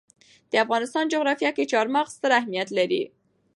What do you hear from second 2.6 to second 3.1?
لري.